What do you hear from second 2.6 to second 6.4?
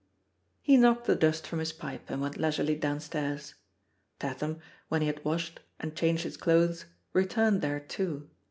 downstairs. Tatham, when he had washed, and changed his